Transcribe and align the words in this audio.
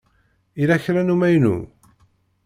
Yella 0.59 0.77
kra 0.83 1.01
n 1.03 1.13
umaynu? 1.15 1.57